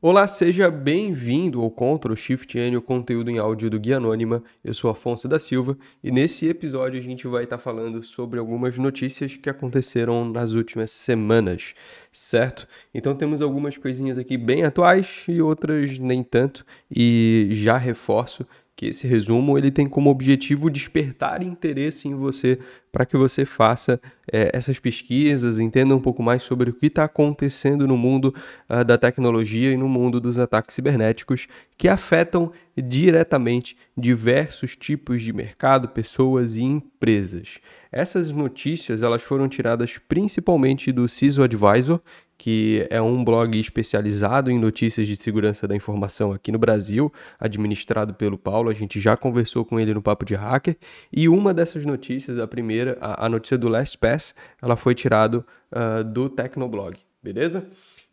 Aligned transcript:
Olá, 0.00 0.28
seja 0.28 0.70
bem-vindo 0.70 1.60
ao 1.60 1.72
Ctrl 1.72 2.14
Shift 2.14 2.56
N, 2.56 2.76
o 2.76 2.82
conteúdo 2.82 3.32
em 3.32 3.38
áudio 3.38 3.68
do 3.68 3.80
Guia 3.80 3.96
Anônima. 3.96 4.44
Eu 4.62 4.72
sou 4.72 4.88
Afonso 4.88 5.26
da 5.26 5.40
Silva 5.40 5.76
e 6.04 6.12
nesse 6.12 6.46
episódio 6.46 7.00
a 7.00 7.02
gente 7.02 7.26
vai 7.26 7.42
estar 7.42 7.58
falando 7.58 8.04
sobre 8.04 8.38
algumas 8.38 8.78
notícias 8.78 9.34
que 9.34 9.50
aconteceram 9.50 10.30
nas 10.30 10.52
últimas 10.52 10.92
semanas, 10.92 11.74
certo? 12.12 12.68
Então 12.94 13.12
temos 13.12 13.42
algumas 13.42 13.76
coisinhas 13.76 14.16
aqui 14.16 14.38
bem 14.38 14.62
atuais 14.62 15.24
e 15.26 15.42
outras 15.42 15.98
nem 15.98 16.22
tanto, 16.22 16.64
e 16.88 17.48
já 17.50 17.76
reforço 17.76 18.46
que 18.78 18.86
esse 18.86 19.08
resumo 19.08 19.58
ele 19.58 19.72
tem 19.72 19.88
como 19.88 20.08
objetivo 20.08 20.70
despertar 20.70 21.42
interesse 21.42 22.06
em 22.06 22.14
você 22.14 22.60
para 22.92 23.04
que 23.04 23.16
você 23.16 23.44
faça 23.44 24.00
é, 24.32 24.52
essas 24.54 24.78
pesquisas, 24.78 25.58
entenda 25.58 25.96
um 25.96 26.00
pouco 26.00 26.22
mais 26.22 26.44
sobre 26.44 26.70
o 26.70 26.72
que 26.72 26.86
está 26.86 27.02
acontecendo 27.02 27.88
no 27.88 27.96
mundo 27.96 28.32
uh, 28.70 28.84
da 28.84 28.96
tecnologia 28.96 29.72
e 29.72 29.76
no 29.76 29.88
mundo 29.88 30.20
dos 30.20 30.38
ataques 30.38 30.76
cibernéticos 30.76 31.48
que 31.76 31.88
afetam 31.88 32.52
diretamente 32.76 33.76
diversos 33.96 34.76
tipos 34.76 35.24
de 35.24 35.32
mercado, 35.32 35.88
pessoas 35.88 36.54
e 36.54 36.62
empresas. 36.62 37.58
Essas 37.90 38.30
notícias 38.30 39.02
elas 39.02 39.22
foram 39.22 39.48
tiradas 39.48 39.98
principalmente 40.08 40.92
do 40.92 41.08
CISO 41.08 41.42
Advisor, 41.42 42.00
que 42.38 42.86
é 42.88 43.02
um 43.02 43.24
blog 43.24 43.58
especializado 43.58 44.48
em 44.48 44.58
notícias 44.58 45.08
de 45.08 45.16
segurança 45.16 45.66
da 45.66 45.74
informação 45.74 46.32
aqui 46.32 46.52
no 46.52 46.58
Brasil, 46.58 47.12
administrado 47.38 48.14
pelo 48.14 48.38
Paulo. 48.38 48.70
A 48.70 48.72
gente 48.72 49.00
já 49.00 49.16
conversou 49.16 49.64
com 49.64 49.80
ele 49.80 49.92
no 49.92 50.00
Papo 50.00 50.24
de 50.24 50.36
Hacker. 50.36 50.76
E 51.12 51.28
uma 51.28 51.52
dessas 51.52 51.84
notícias, 51.84 52.38
a 52.38 52.46
primeira, 52.46 52.96
a, 53.00 53.26
a 53.26 53.28
notícia 53.28 53.58
do 53.58 53.68
LastPass, 53.68 54.34
ela 54.62 54.76
foi 54.76 54.94
tirada 54.94 55.38
uh, 55.38 56.04
do 56.04 56.30
Tecnoblog, 56.30 56.96
beleza? 57.20 57.66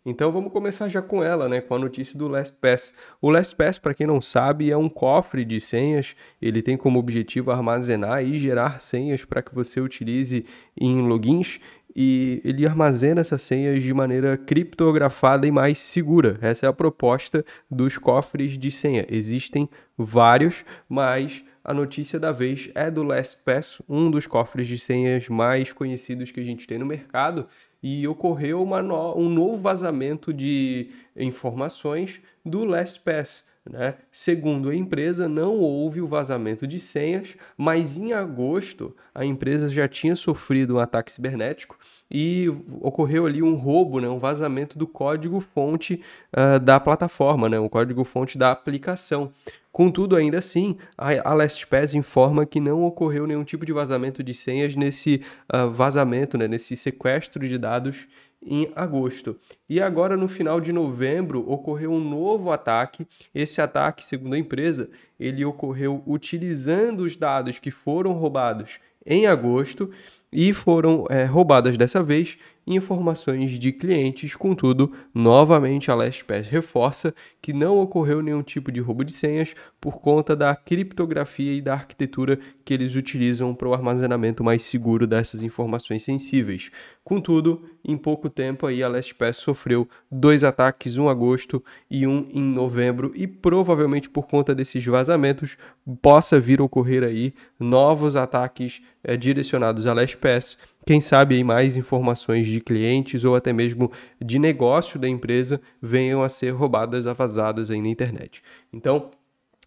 Então 0.06 0.32
vamos 0.32 0.54
começar 0.54 0.88
já 0.88 1.02
com 1.02 1.24
ela, 1.24 1.50
né, 1.50 1.62
com 1.62 1.74
a 1.74 1.80
notícia 1.80 2.16
do 2.18 2.28
LastPass. 2.28 2.94
O 3.20 3.32
LastPass, 3.32 3.80
para 3.80 3.96
quem 3.96 4.06
não 4.06 4.22
sabe, 4.22 4.70
é 4.70 4.78
um 4.78 4.88
cofre 4.88 5.44
de 5.44 5.60
senhas. 5.60 6.16
Ele 6.40 6.62
tem 6.62 6.78
como 6.78 7.00
objetivo 7.00 7.50
armazenar 7.50 8.24
e 8.24 8.38
gerar 8.38 8.82
senhas 8.82 9.26
para 9.26 9.42
que 9.42 9.56
você 9.56 9.82
utilize 9.82 10.46
em 10.80 11.02
logins 11.02 11.60
e 11.96 12.42
ele 12.44 12.68
armazena 12.68 13.22
essas 13.22 13.42
senhas 13.42 13.82
de 13.82 13.94
maneira 13.94 14.38
criptografada 14.38 15.48
e 15.48 15.52
mais 15.52 15.80
segura. 15.80 16.38
Essa 16.42 16.66
é 16.66 16.70
a 16.70 16.74
proposta 16.74 17.46
dos 17.72 17.98
cofres 17.98 18.58
de 18.60 18.70
senha. 18.70 19.08
Existem 19.10 19.68
vários, 19.98 20.66
mas 20.90 21.44
a 21.64 21.74
notícia 21.74 22.20
da 22.20 22.32
vez 22.32 22.70
é 22.76 22.92
do 22.92 23.02
LastPass, 23.02 23.82
um 23.88 24.12
dos 24.12 24.28
cofres 24.28 24.68
de 24.68 24.78
senhas 24.78 25.30
mais 25.30 25.72
conhecidos 25.72 26.32
que 26.32 26.40
a 26.40 26.44
gente 26.44 26.68
tem 26.68 26.78
no 26.78 26.86
mercado, 26.86 27.48
e 27.88 28.08
ocorreu 28.08 28.66
no... 28.66 29.16
um 29.16 29.30
novo 29.30 29.58
vazamento 29.58 30.34
de 30.34 30.90
informações 31.16 32.20
do 32.44 32.66
LastPass. 32.66 33.48
Né? 33.68 33.96
Segundo 34.12 34.70
a 34.70 34.76
empresa, 34.76 35.28
não 35.28 35.56
houve 35.56 36.00
o 36.00 36.06
vazamento 36.06 36.68
de 36.68 36.80
senhas, 36.80 37.36
mas 37.58 37.98
em 37.98 38.14
agosto 38.14 38.96
a 39.14 39.26
empresa 39.26 39.68
já 39.70 39.88
tinha 39.88 40.16
sofrido 40.16 40.76
um 40.76 40.80
ataque 40.80 41.12
cibernético 41.12 41.76
e 42.10 42.48
ocorreu 42.80 43.26
ali 43.26 43.42
um 43.42 43.56
roubo, 43.56 44.00
né? 44.00 44.08
um 44.08 44.20
vazamento 44.20 44.78
do 44.78 44.86
código-fonte 44.86 46.00
uh, 46.32 46.60
da 46.60 46.80
plataforma, 46.80 47.50
né? 47.50 47.58
o 47.58 47.68
código-fonte 47.68 48.38
da 48.38 48.52
aplicação. 48.52 49.32
Contudo, 49.72 50.16
ainda 50.16 50.38
assim, 50.38 50.78
a 50.98 51.34
LastPass 51.34 51.96
informa 51.96 52.46
que 52.46 52.62
não 52.62 52.84
ocorreu 52.84 53.26
nenhum 53.26 53.44
tipo 53.44 53.66
de 53.66 53.74
vazamento 53.74 54.24
de 54.24 54.34
senhas 54.34 54.76
nesse 54.76 55.22
uh, 55.52 55.70
vazamento, 55.72 56.38
né? 56.38 56.48
nesse 56.48 56.76
sequestro 56.76 57.46
de 57.48 57.58
dados 57.58 58.08
em 58.42 58.72
agosto. 58.76 59.38
E 59.68 59.82
agora, 59.82 60.16
no 60.16 60.28
final 60.28 60.62
de 60.62 60.72
novembro, 60.72 61.50
ocorreu 61.50 61.92
um 61.92 62.00
novo 62.00 62.52
ataque. 62.52 63.08
Esse 63.34 63.62
ataque, 63.62 64.06
segundo 64.06 64.36
a 64.36 64.40
empresa, 64.40 64.90
ele 65.20 65.44
ocorreu 65.44 66.04
utilizando 66.06 67.02
os 67.02 67.16
dados 67.16 67.60
que 67.60 67.72
foram 67.72 68.14
roubados 68.14 68.80
em 69.06 69.28
agosto 69.28 69.92
e 70.36 70.52
foram 70.52 71.06
é, 71.10 71.24
roubadas 71.24 71.78
dessa 71.78 72.04
vez 72.04 72.38
informações 72.68 73.52
de 73.52 73.72
clientes. 73.72 74.36
Contudo, 74.36 74.92
novamente 75.14 75.90
a 75.90 75.96
LastPass 75.96 76.48
reforça 76.48 77.14
que 77.42 77.54
não 77.54 77.78
ocorreu 77.78 78.22
nenhum 78.22 78.42
tipo 78.42 78.72
de 78.72 78.82
roubo 78.82 79.06
de 79.06 79.14
senhas 79.14 79.54
por 79.80 80.02
conta 80.02 80.36
da 80.36 80.56
criptografia 80.56 81.54
e 81.54 81.62
da 81.62 81.74
arquitetura 81.74 82.40
que 82.66 82.74
eles 82.74 82.96
utilizam 82.96 83.54
para 83.54 83.68
o 83.68 83.74
armazenamento 83.74 84.44
mais 84.44 84.64
seguro 84.64 85.06
dessas 85.06 85.44
informações 85.44 86.04
sensíveis. 86.04 86.72
Contudo, 87.04 87.64
em 87.84 87.96
pouco 87.96 88.32
tempo 88.32 88.66
aí 88.66 88.82
a 88.82 88.88
LastPass 88.88 89.38
sofreu 89.38 89.88
dois 90.12 90.44
ataques, 90.44 90.98
um 90.98 91.06
em 91.06 91.10
agosto 91.10 91.64
e 91.90 92.08
um 92.08 92.28
em 92.32 92.42
novembro, 92.42 93.12
e 93.16 93.28
provavelmente 93.28 94.10
por 94.10 94.28
conta 94.28 94.56
desses 94.56 94.84
vazamentos 94.84 95.56
possa 96.02 96.40
vir 96.40 96.60
a 96.60 96.64
ocorrer 96.64 97.04
aí 97.04 97.32
novos 97.60 98.16
ataques 98.16 98.82
é, 99.06 99.16
direcionados 99.16 99.88
à 99.88 99.94
LastPass 99.94 100.58
quem 100.86 101.02
sabe 101.02 101.44
mais 101.44 101.76
informações 101.76 102.46
de 102.46 102.62
clientes 102.62 103.24
ou 103.24 103.36
até 103.36 103.52
mesmo 103.52 103.92
de 104.24 104.38
negócio 104.38 105.00
da 105.00 105.10
empresa 105.10 105.60
venham 105.82 106.22
a 106.22 106.30
ser 106.30 106.52
roubadas, 106.52 107.06
vazadas 107.06 107.72
aí 107.72 107.82
na 107.82 107.88
internet. 107.88 108.44
Então, 108.72 109.10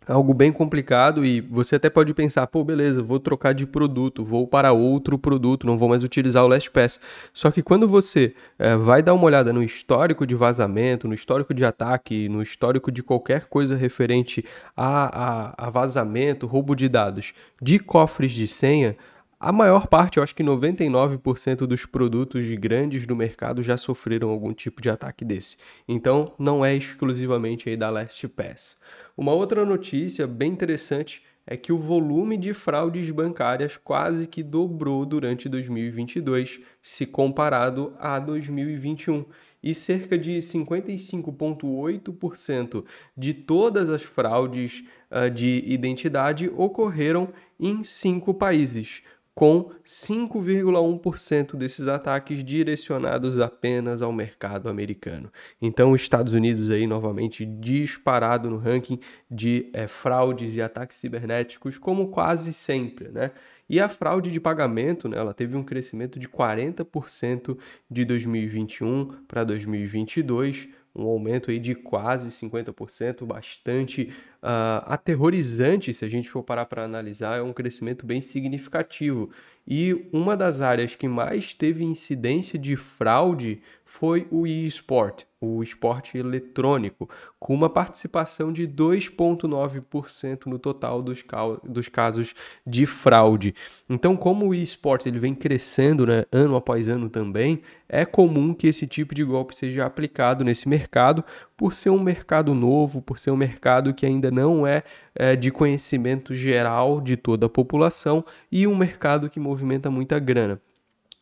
algo 0.06 0.32
bem 0.32 0.52
complicado 0.52 1.24
e 1.24 1.40
você 1.40 1.74
até 1.74 1.90
pode 1.90 2.14
pensar, 2.14 2.46
pô, 2.46 2.62
beleza, 2.62 3.02
vou 3.02 3.18
trocar 3.18 3.52
de 3.52 3.66
produto, 3.66 4.24
vou 4.24 4.46
para 4.46 4.72
outro 4.72 5.18
produto, 5.18 5.66
não 5.66 5.76
vou 5.76 5.88
mais 5.88 6.04
utilizar 6.04 6.44
o 6.44 6.48
LastPass. 6.48 7.00
Só 7.32 7.50
que 7.50 7.64
quando 7.64 7.88
você 7.88 8.32
é, 8.56 8.76
vai 8.76 9.02
dar 9.02 9.12
uma 9.12 9.24
olhada 9.24 9.52
no 9.52 9.62
histórico 9.62 10.24
de 10.24 10.36
vazamento, 10.36 11.08
no 11.08 11.14
histórico 11.14 11.52
de 11.52 11.64
ataque, 11.64 12.28
no 12.28 12.40
histórico 12.40 12.92
de 12.92 13.02
qualquer 13.02 13.46
coisa 13.46 13.74
referente 13.74 14.44
a, 14.76 15.56
a, 15.56 15.66
a 15.66 15.70
vazamento, 15.70 16.46
roubo 16.46 16.76
de 16.76 16.88
dados 16.88 17.32
de 17.60 17.80
cofres 17.80 18.30
de 18.30 18.46
senha, 18.46 18.96
a 19.40 19.52
maior 19.52 19.86
parte, 19.86 20.16
eu 20.16 20.22
acho 20.22 20.34
que 20.34 20.42
99% 20.42 21.58
dos 21.58 21.86
produtos 21.86 22.44
grandes 22.54 23.06
do 23.06 23.14
mercado 23.14 23.62
já 23.62 23.76
sofreram 23.76 24.30
algum 24.30 24.52
tipo 24.52 24.82
de 24.82 24.90
ataque 24.90 25.24
desse. 25.24 25.56
Então, 25.86 26.32
não 26.36 26.64
é 26.64 26.74
exclusivamente 26.74 27.68
aí 27.68 27.76
da 27.76 27.88
LastPass. 27.88 28.76
Uma 29.16 29.32
outra 29.32 29.64
notícia 29.64 30.26
bem 30.26 30.50
interessante 30.50 31.22
é 31.46 31.56
que 31.56 31.72
o 31.72 31.78
volume 31.78 32.36
de 32.36 32.52
fraudes 32.52 33.08
bancárias 33.10 33.76
quase 33.76 34.26
que 34.26 34.42
dobrou 34.42 35.06
durante 35.06 35.48
2022, 35.48 36.58
se 36.82 37.06
comparado 37.06 37.94
a 38.00 38.18
2021 38.18 39.24
e 39.62 39.72
cerca 39.72 40.18
de 40.18 40.38
55,8% 40.38 42.84
de 43.16 43.34
todas 43.34 43.88
as 43.88 44.02
fraudes 44.02 44.82
uh, 45.10 45.30
de 45.30 45.62
identidade 45.66 46.50
ocorreram 46.54 47.28
em 47.58 47.82
cinco 47.82 48.34
países 48.34 49.02
com 49.38 49.70
5,1% 49.84 51.54
desses 51.54 51.86
ataques 51.86 52.42
direcionados 52.42 53.38
apenas 53.38 54.02
ao 54.02 54.12
mercado 54.12 54.68
americano. 54.68 55.32
Então, 55.62 55.92
os 55.92 56.00
Estados 56.02 56.32
Unidos 56.32 56.70
aí 56.70 56.88
novamente 56.88 57.46
disparado 57.46 58.50
no 58.50 58.56
ranking 58.58 58.98
de 59.30 59.70
é, 59.72 59.86
fraudes 59.86 60.56
e 60.56 60.60
ataques 60.60 60.98
cibernéticos, 60.98 61.78
como 61.78 62.08
quase 62.08 62.52
sempre, 62.52 63.10
né? 63.10 63.30
E 63.70 63.78
a 63.78 63.88
fraude 63.88 64.32
de 64.32 64.40
pagamento, 64.40 65.08
né, 65.08 65.16
ela 65.16 65.32
teve 65.32 65.56
um 65.56 65.62
crescimento 65.62 66.18
de 66.18 66.28
40% 66.28 67.56
de 67.88 68.04
2021 68.04 69.22
para 69.28 69.44
2022, 69.44 70.68
um 70.96 71.06
aumento 71.06 71.52
aí 71.52 71.60
de 71.60 71.76
quase 71.76 72.28
50%, 72.28 73.24
bastante 73.24 74.12
uh, 74.42 74.84
aterrorizante 74.86 75.92
se 75.92 76.04
a 76.04 76.08
gente 76.08 76.28
for 76.28 76.42
parar 76.42 76.66
para 76.66 76.84
analisar, 76.84 77.38
é 77.38 77.42
um 77.42 77.52
crescimento 77.52 78.06
bem 78.06 78.20
significativo. 78.20 79.30
E 79.66 80.08
uma 80.12 80.36
das 80.36 80.60
áreas 80.60 80.94
que 80.94 81.06
mais 81.06 81.54
teve 81.54 81.84
incidência 81.84 82.58
de 82.58 82.76
fraude 82.76 83.60
foi 83.90 84.28
o 84.30 84.46
e-sport, 84.46 85.24
o 85.40 85.62
esporte 85.62 86.18
eletrônico, 86.18 87.08
com 87.40 87.54
uma 87.54 87.70
participação 87.70 88.52
de 88.52 88.68
2,9% 88.68 90.44
no 90.44 90.58
total 90.58 91.02
dos, 91.02 91.24
dos 91.64 91.88
casos 91.88 92.34
de 92.66 92.84
fraude. 92.84 93.54
Então, 93.88 94.14
como 94.14 94.46
o 94.46 94.54
e-sport 94.54 95.06
ele 95.06 95.18
vem 95.18 95.34
crescendo 95.34 96.06
né, 96.06 96.26
ano 96.30 96.54
após 96.54 96.86
ano 96.86 97.08
também, 97.08 97.62
é 97.88 98.04
comum 98.04 98.52
que 98.52 98.66
esse 98.66 98.86
tipo 98.86 99.14
de 99.14 99.24
golpe 99.24 99.56
seja 99.56 99.86
aplicado 99.86 100.44
nesse 100.44 100.68
mercado, 100.68 101.24
por 101.56 101.72
ser 101.72 101.88
um 101.88 101.98
mercado 101.98 102.54
novo, 102.54 103.00
por 103.00 103.18
ser 103.18 103.30
um 103.30 103.36
mercado 103.36 103.94
que 103.94 104.04
ainda 104.04 104.30
não 104.30 104.66
é, 104.66 104.82
é 105.14 105.34
de 105.34 105.50
conhecimento 105.50 106.34
geral 106.34 107.00
de 107.00 107.16
toda 107.16 107.46
a 107.46 107.50
população 107.50 108.22
e 108.52 108.66
um 108.66 108.76
mercado 108.76 109.30
que 109.30 109.40
movimenta 109.40 109.90
muita 109.90 110.18
grana. 110.18 110.60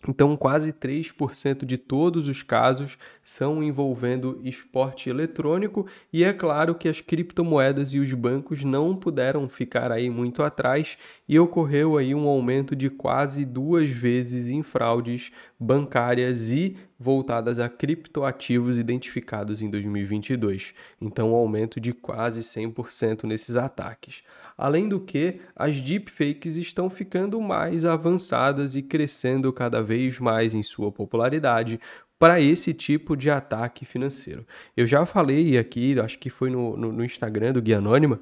Então, 0.09 0.37
quase 0.37 0.73
3% 0.73 1.65
de 1.65 1.77
todos 1.77 2.29
os 2.29 2.43
casos 2.43 2.97
são 3.25 3.63
envolvendo 3.63 4.41
esporte 4.45 5.11
eletrônico, 5.11 5.87
e 6.13 6.23
é 6.23 6.33
claro 6.33 6.75
que 6.75 6.89
as 6.89 7.01
criptomoedas 7.01 7.93
e 7.93 7.99
os 7.99 8.13
bancos 8.13 8.63
não 8.63 8.95
puderam 8.95 9.49
ficar 9.49 9.91
aí 9.91 10.09
muito 10.09 10.43
atrás 10.43 10.97
e 11.29 11.39
ocorreu 11.39 11.97
aí 11.97 12.15
um 12.15 12.29
aumento 12.29 12.77
de 12.77 12.89
quase 12.89 13.45
duas 13.45 13.91
vezes 13.91 14.49
em 14.49 14.63
fraudes 14.63 15.33
bancárias 15.59 16.51
e 16.51 16.77
voltadas 16.99 17.59
a 17.59 17.69
criptoativos 17.69 18.79
identificados 18.79 19.61
em 19.61 19.69
2022. 19.69 20.73
Então, 21.01 21.33
um 21.33 21.35
aumento 21.35 21.81
de 21.81 21.93
quase 21.93 22.43
100% 22.43 23.25
nesses 23.25 23.57
ataques. 23.57 24.23
Além 24.57 24.89
do 24.89 24.99
que, 24.99 25.41
as 25.55 25.81
deepfakes 25.81 26.57
estão 26.57 26.89
ficando 26.89 27.41
mais 27.41 27.85
avançadas 27.85 28.75
e 28.75 28.83
crescendo 28.83 29.53
cada 29.53 29.83
vez 29.83 30.19
mais 30.19 30.55
em 30.55 30.63
sua 30.63 30.91
popularidade, 30.91 31.79
para 32.19 32.41
esse 32.41 32.73
tipo 32.73 33.15
de 33.17 33.29
ataque 33.29 33.85
financeiro. 33.85 34.47
Eu 34.77 34.87
já 34.87 35.05
falei 35.05 35.59
aqui, 35.59 35.99
acho 36.01 36.19
que 36.19 36.31
foi 36.31 36.51
no, 36.51 36.77
no, 36.77 36.91
no 36.93 37.05
Instagram 37.05 37.53
do 37.53 37.61
Guia 37.61 37.79
Anônima, 37.79 38.21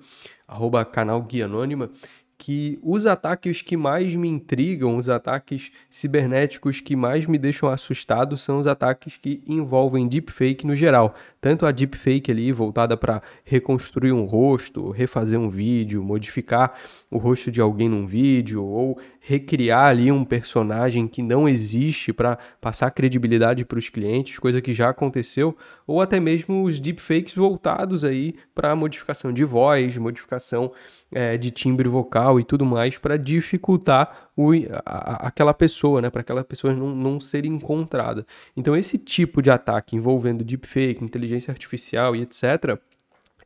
arroba 0.48 0.84
canal 0.84 1.22
Guia 1.22 1.44
Anônima, 1.44 1.90
que 2.44 2.78
os 2.82 3.06
ataques 3.06 3.62
que 3.62 3.74
mais 3.74 4.14
me 4.14 4.28
intrigam, 4.28 4.98
os 4.98 5.08
ataques 5.08 5.72
cibernéticos 5.88 6.78
que 6.78 6.94
mais 6.94 7.24
me 7.24 7.38
deixam 7.38 7.70
assustado 7.70 8.36
são 8.36 8.58
os 8.58 8.66
ataques 8.66 9.16
que 9.16 9.42
envolvem 9.46 10.06
deepfake 10.06 10.66
no 10.66 10.74
geral. 10.74 11.14
Tanto 11.40 11.64
a 11.64 11.72
deepfake 11.72 12.30
ali 12.30 12.52
voltada 12.52 12.98
para 12.98 13.22
reconstruir 13.46 14.12
um 14.12 14.26
rosto, 14.26 14.90
refazer 14.90 15.40
um 15.40 15.48
vídeo, 15.48 16.04
modificar 16.04 16.74
o 17.10 17.16
rosto 17.16 17.50
de 17.50 17.62
alguém 17.62 17.88
num 17.88 18.06
vídeo 18.06 18.62
ou 18.62 18.98
recriar 19.26 19.86
ali 19.86 20.12
um 20.12 20.22
personagem 20.22 21.08
que 21.08 21.22
não 21.22 21.48
existe 21.48 22.12
para 22.12 22.36
passar 22.60 22.90
credibilidade 22.90 23.64
para 23.64 23.78
os 23.78 23.88
clientes, 23.88 24.38
coisa 24.38 24.60
que 24.60 24.74
já 24.74 24.90
aconteceu, 24.90 25.56
ou 25.86 26.02
até 26.02 26.20
mesmo 26.20 26.62
os 26.62 26.78
deepfakes 26.78 27.34
voltados 27.34 28.04
aí 28.04 28.34
para 28.54 28.76
modificação 28.76 29.32
de 29.32 29.42
voz, 29.42 29.96
modificação 29.96 30.72
é, 31.10 31.38
de 31.38 31.50
timbre 31.50 31.88
vocal 31.88 32.33
e 32.40 32.44
tudo 32.44 32.64
mais 32.64 32.98
para 32.98 33.16
dificultar 33.16 34.30
o, 34.36 34.52
a, 34.84 35.28
aquela 35.28 35.54
pessoa, 35.54 36.00
né, 36.00 36.10
para 36.10 36.20
aquela 36.20 36.44
pessoa 36.44 36.74
não, 36.74 36.94
não 36.94 37.20
ser 37.20 37.44
encontrada. 37.44 38.26
Então 38.56 38.76
esse 38.76 38.98
tipo 38.98 39.42
de 39.42 39.50
ataque 39.50 39.96
envolvendo 39.96 40.44
deepfake, 40.44 41.04
inteligência 41.04 41.50
artificial 41.50 42.14
e 42.14 42.22
etc 42.22 42.78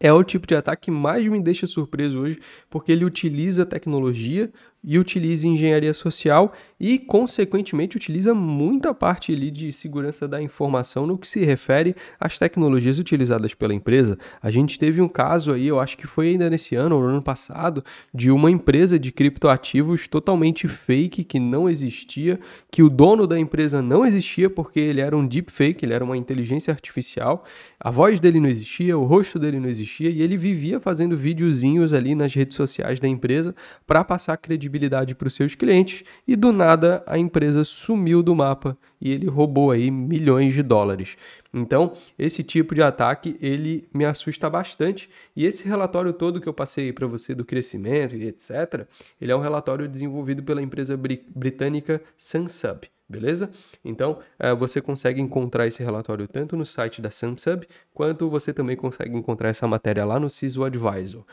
é 0.01 0.13
o 0.13 0.23
tipo 0.23 0.47
de 0.47 0.55
ataque 0.55 0.83
que 0.83 0.91
mais 0.91 1.25
me 1.27 1.41
deixa 1.41 1.67
surpreso 1.67 2.19
hoje, 2.21 2.41
porque 2.71 2.93
ele 2.93 3.05
utiliza 3.05 3.67
tecnologia 3.67 4.51
e 4.83 4.99
utiliza 4.99 5.47
engenharia 5.47 5.93
social 5.93 6.53
e, 6.79 6.99
consequentemente, 6.99 7.97
utiliza 7.97 8.33
muita 8.33 8.95
parte 8.95 9.33
ali 9.33 9.51
de 9.51 9.73
segurança 9.73 10.29
da 10.29 10.41
informação 10.41 11.07
no 11.07 11.19
que 11.19 11.27
se 11.27 11.45
refere 11.45 11.97
às 12.21 12.39
tecnologias 12.39 12.99
utilizadas 12.99 13.55
pela 13.55 13.75
empresa. 13.75 14.17
A 14.41 14.51
gente 14.51 14.79
teve 14.79 15.01
um 15.01 15.09
caso 15.09 15.53
aí, 15.53 15.67
eu 15.67 15.81
acho 15.81 15.97
que 15.97 16.07
foi 16.07 16.29
ainda 16.29 16.49
nesse 16.49 16.77
ano 16.77 16.97
ou 16.97 17.03
no 17.03 17.09
ano 17.09 17.23
passado, 17.23 17.85
de 18.15 18.31
uma 18.31 18.51
empresa 18.51 18.99
de 18.99 19.11
criptoativos 19.11 20.07
totalmente 20.07 20.69
fake, 20.69 21.25
que 21.25 21.41
não 21.41 21.69
existia, 21.69 22.39
que 22.71 22.83
o 22.83 22.89
dono 22.89 23.27
da 23.27 23.39
empresa 23.39 23.83
não 23.83 24.07
existia 24.07 24.49
porque 24.49 24.79
ele 24.79 25.01
era 25.01 25.17
um 25.17 25.27
deepfake, 25.27 25.85
ele 25.85 25.95
era 25.95 26.05
uma 26.05 26.17
inteligência 26.17 26.73
artificial, 26.73 27.45
a 27.81 27.91
voz 27.91 28.19
dele 28.19 28.41
não 28.41 28.49
existia, 28.49 28.99
o 28.99 29.05
rosto 29.05 29.39
dele 29.39 29.61
não 29.61 29.69
existia 29.69 30.11
e 30.11 30.21
ele 30.21 30.37
vivia 30.37 30.81
fazendo 30.81 31.17
videozinhos 31.17 31.93
ali 31.93 32.15
nas 32.15 32.35
redes 32.35 32.57
sociais 32.57 32.99
da 32.99 33.07
empresa 33.07 33.55
para 33.87 34.03
passar 34.03 34.37
credibilidade 34.37 35.15
para 35.15 35.29
os 35.29 35.35
seus 35.35 35.55
clientes 35.55 36.03
e 36.27 36.35
do 36.35 36.53
nada 36.53 37.05
a 37.07 37.17
empresa 37.17 37.63
sumiu 37.63 38.23
do 38.23 38.35
mapa 38.35 38.77
e 39.01 39.13
ele 39.13 39.29
roubou 39.29 39.71
aí 39.71 39.91
milhões 39.91 40.55
de 40.55 40.63
dólares. 40.63 41.17
Então, 41.55 41.97
esse 42.19 42.43
tipo 42.43 42.75
de 42.75 42.83
ataque, 42.83 43.37
ele 43.41 43.89
me 43.95 44.05
assusta 44.05 44.51
bastante. 44.51 45.09
E 45.35 45.45
esse 45.45 45.67
relatório 45.67 46.13
todo 46.13 46.41
que 46.41 46.49
eu 46.49 46.53
passei 46.53 46.93
para 46.93 47.07
você 47.07 47.35
do 47.35 47.45
crescimento 47.45 48.17
e 48.17 48.27
etc, 48.27 48.87
ele 49.21 49.33
é 49.33 49.37
um 49.37 49.41
relatório 49.41 49.89
desenvolvido 49.89 50.43
pela 50.43 50.63
empresa 50.63 50.97
britânica 50.97 52.03
Sunsub, 52.17 52.89
beleza? 53.09 53.51
Então, 53.85 54.19
eh, 54.39 54.55
você 54.55 54.81
consegue 54.81 55.21
encontrar 55.21 55.67
esse 55.67 55.83
relatório 55.83 56.29
tanto 56.29 56.57
no 56.57 56.67
site 56.67 57.01
da 57.01 57.11
Sunsub, 57.11 57.67
quanto 57.95 58.29
você 58.29 58.53
também 58.53 58.77
consegue 58.77 59.17
encontrar 59.17 59.49
essa 59.49 59.67
matéria 59.67 60.05
lá 60.05 60.21
no 60.21 60.29
CISO 60.29 60.65
Advisor. 60.65 61.25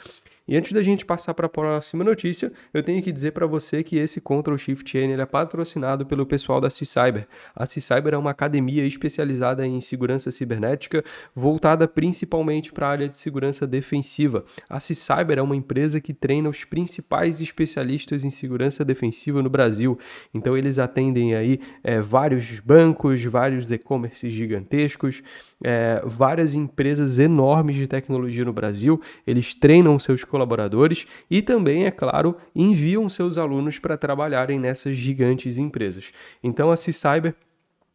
E 0.48 0.56
antes 0.56 0.74
da 0.74 0.84
gente 0.84 1.04
passar 1.04 1.34
para 1.34 1.48
a 1.48 1.50
próxima 1.50 2.04
notícia, 2.04 2.54
eu 2.72 2.84
tenho 2.84 3.02
que 3.02 3.12
dizer 3.12 3.32
para 3.32 3.48
você 3.48 3.84
que 3.84 3.98
esse 3.98 4.22
Ctrl 4.22 4.56
Shift 4.58 4.96
N 4.96 5.20
é 5.20 5.26
patrocinado 5.26 6.06
pelo 6.06 6.24
pessoal 6.24 6.62
da 6.62 6.70
C-Cyber. 6.70 7.28
A 7.56 7.66
C-Cyber 7.66 8.14
é 8.14 8.18
uma 8.18 8.30
academia 8.30 8.86
especializada 8.86 9.66
em 9.66 9.82
segurança 9.82 10.30
cibernética, 10.30 11.04
voltada 11.34 11.88
principalmente 11.88 12.72
para 12.72 12.86
a 12.86 12.92
área 12.92 13.10
de 13.10 13.18
segurança 13.18 13.66
defensiva. 13.66 14.46
A 14.70 14.80
C-Cyber 14.80 15.40
é 15.40 15.42
uma 15.42 15.56
empresa 15.56 16.00
que 16.00 16.14
treina 16.14 16.48
os 16.48 16.64
principais 16.64 17.42
especialistas 17.42 18.24
em 18.24 18.30
segurança 18.30 18.86
defensiva 18.86 19.42
no 19.42 19.50
Brasil. 19.50 19.98
Então 20.32 20.56
eles 20.56 20.78
atendem 20.78 21.34
aí 21.34 21.60
é, 21.84 22.00
vários 22.00 22.60
bancos, 22.60 23.24
vários 23.24 23.72
e-commerces 23.72 24.32
gigantescos, 24.32 25.24
é, 25.64 26.04
várias 26.06 26.54
empresas 26.54 27.18
enormes 27.18 27.78
de 27.78 27.88
tecnologia 27.88 28.46
no 28.46 28.54
Brasil. 28.54 29.02
Eles 29.26 29.56
treinam 29.56 29.98
seus 29.98 30.24
colaboradores 30.36 31.08
e 31.32 31.42
também, 31.42 31.86
é 31.86 31.92
claro, 31.92 32.36
enviam 32.54 33.08
seus 33.08 33.38
alunos 33.38 33.80
para 33.80 33.98
trabalharem 33.98 34.60
nessas 34.60 34.98
gigantes 34.98 35.58
empresas. 35.58 36.12
Então 36.44 36.70
a 36.70 36.76
C-Cyber 36.76 37.34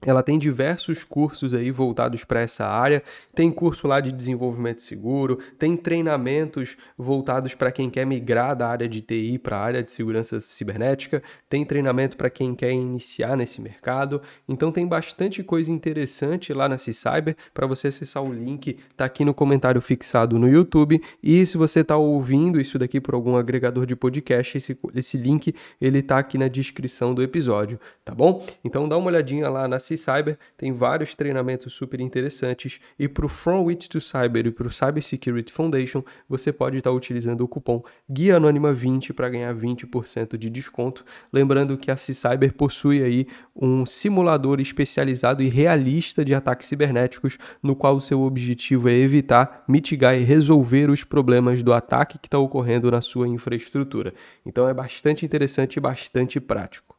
ela 0.02 0.22
tem 0.22 0.38
diversos 0.38 1.04
cursos 1.04 1.52
aí 1.52 1.70
voltados 1.70 2.24
para 2.24 2.40
essa 2.40 2.66
área. 2.66 3.02
Tem 3.34 3.50
curso 3.50 3.86
lá 3.86 4.00
de 4.00 4.10
desenvolvimento 4.10 4.80
seguro, 4.82 5.38
tem 5.58 5.76
treinamentos 5.76 6.76
voltados 6.96 7.54
para 7.54 7.70
quem 7.70 7.90
quer 7.90 8.06
migrar 8.06 8.56
da 8.56 8.68
área 8.68 8.88
de 8.88 9.00
TI 9.00 9.38
para 9.38 9.58
a 9.58 9.60
área 9.60 9.82
de 9.82 9.92
segurança 9.92 10.40
cibernética, 10.40 11.22
tem 11.48 11.64
treinamento 11.64 12.16
para 12.16 12.30
quem 12.30 12.54
quer 12.54 12.72
iniciar 12.72 13.36
nesse 13.36 13.60
mercado. 13.60 14.22
Então 14.48 14.72
tem 14.72 14.86
bastante 14.86 15.42
coisa 15.42 15.70
interessante 15.70 16.52
lá 16.52 16.68
na 16.68 16.78
C-Cyber. 16.78 17.36
Para 17.52 17.66
você 17.66 17.88
acessar 17.88 18.22
o 18.22 18.32
link, 18.32 18.78
tá 18.96 19.04
aqui 19.04 19.24
no 19.24 19.34
comentário 19.34 19.80
fixado 19.80 20.38
no 20.38 20.48
YouTube. 20.48 21.00
E 21.22 21.44
se 21.44 21.56
você 21.56 21.80
está 21.80 21.96
ouvindo 21.96 22.60
isso 22.60 22.78
daqui 22.78 23.00
por 23.00 23.14
algum 23.14 23.36
agregador 23.36 23.84
de 23.84 23.94
podcast, 23.94 24.56
esse, 24.56 24.78
esse 24.94 25.16
link 25.16 25.54
ele 25.80 26.02
tá 26.02 26.18
aqui 26.18 26.38
na 26.38 26.48
descrição 26.48 27.14
do 27.14 27.22
episódio, 27.22 27.78
tá 28.04 28.14
bom? 28.14 28.44
Então 28.64 28.88
dá 28.88 28.96
uma 28.96 29.08
olhadinha 29.08 29.48
lá 29.48 29.68
na 29.68 29.78
Cyber 29.96 30.38
tem 30.56 30.72
vários 30.72 31.14
treinamentos 31.14 31.72
super 31.72 32.00
interessantes 32.00 32.80
e 32.98 33.08
para 33.08 33.26
o 33.26 33.28
From 33.28 33.64
Wit 33.64 33.88
to 33.88 34.00
Cyber 34.00 34.46
e 34.46 34.50
para 34.50 34.66
o 34.66 34.70
Cyber 34.70 35.02
Security 35.02 35.52
Foundation 35.52 36.02
você 36.28 36.52
pode 36.52 36.78
estar 36.78 36.90
utilizando 36.90 37.42
o 37.42 37.48
cupom 37.48 37.82
Guia 38.08 38.36
Anônima 38.36 38.72
20 38.72 39.12
para 39.12 39.28
ganhar 39.28 39.54
20% 39.54 40.36
de 40.36 40.50
desconto. 40.50 41.04
Lembrando 41.32 41.76
que 41.76 41.90
a 41.90 41.96
C-Cyber 41.96 42.52
possui 42.54 43.02
aí 43.02 43.26
um 43.54 43.84
simulador 43.84 44.60
especializado 44.60 45.42
e 45.42 45.48
realista 45.48 46.24
de 46.24 46.34
ataques 46.34 46.68
cibernéticos, 46.68 47.38
no 47.62 47.76
qual 47.76 47.96
o 47.96 48.00
seu 48.00 48.22
objetivo 48.22 48.88
é 48.88 48.94
evitar, 48.94 49.64
mitigar 49.68 50.18
e 50.18 50.24
resolver 50.24 50.90
os 50.90 51.04
problemas 51.04 51.62
do 51.62 51.72
ataque 51.72 52.18
que 52.18 52.26
está 52.26 52.38
ocorrendo 52.38 52.90
na 52.90 53.00
sua 53.00 53.28
infraestrutura. 53.28 54.14
Então 54.44 54.68
é 54.68 54.74
bastante 54.74 55.24
interessante 55.24 55.76
e 55.76 55.80
bastante 55.80 56.40
prático. 56.40 56.96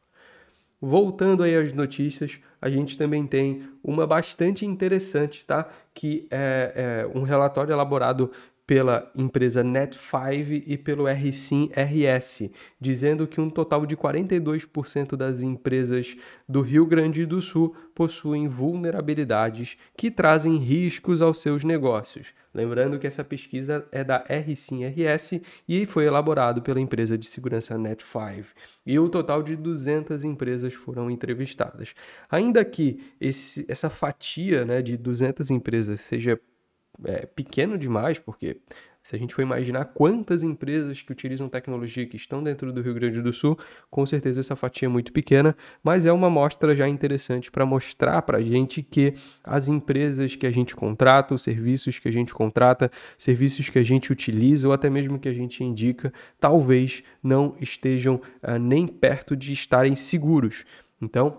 Voltando 0.80 1.44
aí 1.44 1.54
às 1.54 1.72
notícias, 1.72 2.40
a 2.62 2.70
gente 2.70 2.96
também 2.96 3.26
tem 3.26 3.68
uma 3.82 4.06
bastante 4.06 4.64
interessante, 4.64 5.44
tá? 5.44 5.68
Que 5.92 6.28
é, 6.30 7.04
é 7.12 7.18
um 7.18 7.24
relatório 7.24 7.72
elaborado 7.72 8.30
pela 8.66 9.10
empresa 9.14 9.64
Net5 9.64 10.62
e 10.66 10.78
pelo 10.78 11.06
RSIM 11.06 11.70
RS, 11.74 12.50
dizendo 12.80 13.26
que 13.26 13.40
um 13.40 13.50
total 13.50 13.84
de 13.84 13.96
42% 13.96 15.16
das 15.16 15.42
empresas 15.42 16.16
do 16.48 16.60
Rio 16.60 16.86
Grande 16.86 17.26
do 17.26 17.42
Sul 17.42 17.74
possuem 17.94 18.48
vulnerabilidades 18.48 19.76
que 19.96 20.10
trazem 20.10 20.56
riscos 20.56 21.20
aos 21.20 21.40
seus 21.40 21.64
negócios. 21.64 22.28
Lembrando 22.54 22.98
que 22.98 23.06
essa 23.06 23.24
pesquisa 23.24 23.86
é 23.90 24.04
da 24.04 24.24
RSIM 24.28 24.84
RS 24.84 25.40
e 25.66 25.86
foi 25.86 26.04
elaborado 26.04 26.62
pela 26.62 26.80
empresa 26.80 27.16
de 27.16 27.26
segurança 27.26 27.76
Net5. 27.76 28.44
E 28.86 28.98
o 28.98 29.08
total 29.08 29.42
de 29.42 29.56
200 29.56 30.22
empresas 30.22 30.74
foram 30.74 31.10
entrevistadas. 31.10 31.94
Ainda 32.30 32.64
que 32.64 33.02
esse, 33.20 33.64
essa 33.68 33.88
fatia 33.88 34.64
né, 34.64 34.82
de 34.82 34.96
200 34.96 35.50
empresas 35.50 36.00
seja 36.00 36.38
é, 37.04 37.26
pequeno 37.26 37.78
demais, 37.78 38.18
porque 38.18 38.60
se 39.02 39.16
a 39.16 39.18
gente 39.18 39.34
for 39.34 39.42
imaginar 39.42 39.86
quantas 39.86 40.44
empresas 40.44 41.02
que 41.02 41.10
utilizam 41.10 41.48
tecnologia 41.48 42.06
que 42.06 42.16
estão 42.16 42.42
dentro 42.42 42.72
do 42.72 42.80
Rio 42.80 42.94
Grande 42.94 43.20
do 43.20 43.32
Sul, 43.32 43.58
com 43.90 44.06
certeza 44.06 44.38
essa 44.38 44.54
fatia 44.54 44.86
é 44.86 44.88
muito 44.88 45.12
pequena, 45.12 45.56
mas 45.82 46.06
é 46.06 46.12
uma 46.12 46.28
amostra 46.28 46.74
já 46.76 46.88
interessante 46.88 47.50
para 47.50 47.66
mostrar 47.66 48.22
para 48.22 48.38
a 48.38 48.42
gente 48.42 48.80
que 48.80 49.14
as 49.42 49.66
empresas 49.66 50.36
que 50.36 50.46
a 50.46 50.52
gente 50.52 50.76
contrata, 50.76 51.34
os 51.34 51.42
serviços 51.42 51.98
que 51.98 52.08
a 52.08 52.12
gente 52.12 52.32
contrata, 52.32 52.92
serviços 53.18 53.68
que 53.68 53.78
a 53.78 53.82
gente 53.82 54.12
utiliza 54.12 54.68
ou 54.68 54.72
até 54.72 54.88
mesmo 54.88 55.18
que 55.18 55.28
a 55.28 55.34
gente 55.34 55.64
indica, 55.64 56.12
talvez 56.38 57.02
não 57.20 57.56
estejam 57.60 58.16
uh, 58.16 58.58
nem 58.58 58.86
perto 58.86 59.34
de 59.34 59.52
estarem 59.52 59.96
seguros. 59.96 60.64
Então, 61.00 61.38